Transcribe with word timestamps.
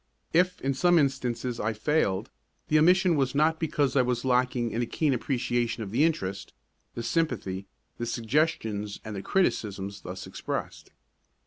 If 0.33 0.59
in 0.61 0.73
some 0.73 0.97
instances 0.97 1.59
I 1.59 1.73
failed, 1.73 2.31
the 2.69 2.79
omission 2.79 3.15
was 3.15 3.35
not 3.35 3.59
because 3.59 3.95
I 3.95 4.01
was 4.01 4.25
lacking 4.25 4.71
in 4.71 4.81
a 4.81 4.87
keen 4.87 5.13
appreciation 5.13 5.83
of 5.83 5.91
the 5.91 6.03
interest, 6.03 6.53
the 6.95 7.03
sympathy, 7.03 7.67
the 7.99 8.07
suggestions 8.07 8.99
and 9.05 9.15
the 9.15 9.21
criticisms 9.21 10.01
thus 10.01 10.25
expressed. 10.25 10.89